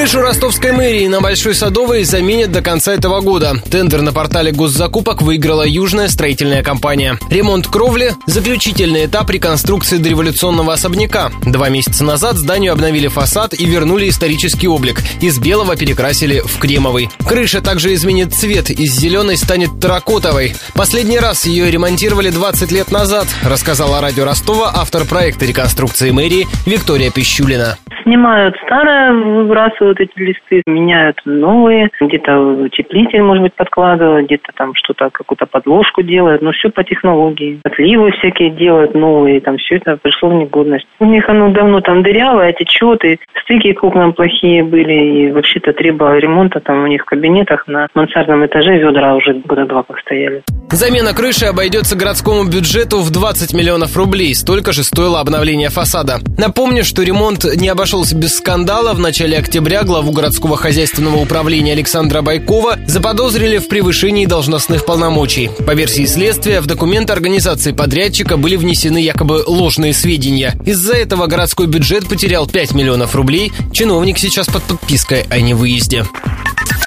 Крышу 0.00 0.22
ростовской 0.22 0.72
мэрии 0.72 1.08
на 1.08 1.20
Большой 1.20 1.54
Садовой 1.54 2.04
заменят 2.04 2.50
до 2.50 2.62
конца 2.62 2.94
этого 2.94 3.20
года. 3.20 3.62
Тендер 3.70 4.00
на 4.00 4.14
портале 4.14 4.50
госзакупок 4.50 5.20
выиграла 5.20 5.62
Южная 5.62 6.08
строительная 6.08 6.62
компания. 6.62 7.18
Ремонт 7.28 7.66
кровли– 7.66 8.14
заключительный 8.26 9.04
этап 9.04 9.28
реконструкции 9.28 9.98
дореволюционного 9.98 10.72
особняка. 10.72 11.30
Два 11.42 11.68
месяца 11.68 12.02
назад 12.02 12.36
зданию 12.36 12.72
обновили 12.72 13.08
фасад 13.08 13.52
и 13.52 13.66
вернули 13.66 14.08
исторический 14.08 14.68
облик. 14.68 15.02
Из 15.20 15.38
белого 15.38 15.76
перекрасили 15.76 16.40
в 16.42 16.58
кремовый. 16.58 17.10
Крыша 17.28 17.60
также 17.60 17.92
изменит 17.92 18.32
цвет. 18.32 18.70
Из 18.70 18.94
зеленой 18.94 19.36
станет 19.36 19.80
терракотовой. 19.80 20.54
Последний 20.72 21.18
раз 21.18 21.44
ее 21.44 21.70
ремонтировали 21.70 22.30
20 22.30 22.72
лет 22.72 22.90
назад, 22.90 23.28
рассказала 23.42 24.00
радио 24.00 24.24
Ростова 24.24 24.72
автор 24.74 25.04
проекта 25.04 25.44
реконструкции 25.44 26.10
мэрии 26.10 26.48
Виктория 26.64 27.10
Пищулина 27.10 27.76
снимают 28.02 28.56
старое, 28.64 29.12
выбрасывают 29.12 30.00
эти 30.00 30.18
листы, 30.18 30.62
меняют 30.66 31.20
новые, 31.24 31.90
где-то 32.00 32.38
утеплитель, 32.38 33.22
может 33.22 33.42
быть, 33.42 33.54
подкладывают, 33.54 34.26
где-то 34.26 34.52
там 34.54 34.74
что-то, 34.74 35.10
какую-то 35.10 35.46
подложку 35.46 36.02
делают, 36.02 36.42
но 36.42 36.52
все 36.52 36.70
по 36.70 36.84
технологии. 36.84 37.60
Отливы 37.64 38.12
всякие 38.12 38.50
делают 38.50 38.94
новые, 38.94 39.40
там 39.40 39.56
все 39.58 39.76
это 39.76 39.96
пришло 39.96 40.28
в 40.30 40.34
негодность. 40.34 40.86
У 40.98 41.04
них 41.04 41.28
оно 41.28 41.50
давно 41.50 41.80
там 41.80 42.02
дырявое, 42.02 42.52
течет, 42.52 43.04
и 43.04 43.18
стыки 43.42 43.72
к 43.72 43.84
окнам 43.84 44.12
плохие 44.12 44.62
были, 44.62 44.92
и 44.92 45.32
вообще-то 45.32 45.72
требовало 45.72 46.18
ремонта 46.18 46.60
там 46.60 46.84
у 46.84 46.86
них 46.86 47.02
в 47.02 47.06
кабинетах 47.06 47.66
на 47.66 47.88
мансардном 47.94 48.44
этаже 48.46 48.78
ведра 48.78 49.14
уже 49.14 49.34
года 49.34 49.66
два 49.66 49.82
как 49.82 49.98
стояли. 50.00 50.42
Замена 50.72 51.12
крыши 51.12 51.46
обойдется 51.46 51.96
городскому 51.96 52.44
бюджету 52.44 53.00
в 53.00 53.10
20 53.10 53.52
миллионов 53.52 53.96
рублей. 53.96 54.34
Столько 54.34 54.72
же 54.72 54.84
стоило 54.84 55.20
обновление 55.20 55.68
фасада. 55.68 56.20
Напомню, 56.38 56.84
что 56.84 57.02
ремонт 57.02 57.44
не 57.56 57.68
обошел 57.68 57.90
обошелся 57.90 58.14
без 58.14 58.36
скандала. 58.36 58.92
В 58.94 59.00
начале 59.00 59.36
октября 59.36 59.82
главу 59.82 60.12
городского 60.12 60.56
хозяйственного 60.56 61.16
управления 61.16 61.72
Александра 61.72 62.22
Байкова 62.22 62.78
заподозрили 62.86 63.58
в 63.58 63.66
превышении 63.66 64.26
должностных 64.26 64.84
полномочий. 64.84 65.50
По 65.66 65.74
версии 65.74 66.06
следствия, 66.06 66.60
в 66.60 66.66
документы 66.66 67.12
организации 67.12 67.72
подрядчика 67.72 68.36
были 68.36 68.54
внесены 68.54 68.98
якобы 68.98 69.42
ложные 69.44 69.92
сведения. 69.92 70.54
Из-за 70.64 70.94
этого 70.94 71.26
городской 71.26 71.66
бюджет 71.66 72.08
потерял 72.08 72.46
5 72.46 72.74
миллионов 72.74 73.16
рублей. 73.16 73.52
Чиновник 73.72 74.18
сейчас 74.18 74.46
под 74.46 74.62
подпиской 74.62 75.22
о 75.30 75.40
невыезде. 75.40 76.04